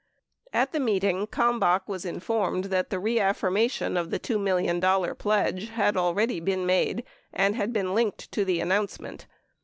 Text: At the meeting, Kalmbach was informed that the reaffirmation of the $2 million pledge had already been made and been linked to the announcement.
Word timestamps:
At 0.51 0.71
the 0.71 0.79
meeting, 0.79 1.27
Kalmbach 1.27 1.87
was 1.87 2.05
informed 2.05 2.65
that 2.73 2.89
the 2.89 2.97
reaffirmation 2.97 3.97
of 3.97 4.09
the 4.09 4.19
$2 4.19 4.41
million 4.41 4.81
pledge 4.81 5.69
had 5.69 5.95
already 5.95 6.39
been 6.39 6.65
made 6.65 7.03
and 7.31 7.71
been 7.71 7.93
linked 7.93 8.31
to 8.31 8.43
the 8.43 8.61
announcement. 8.61 9.27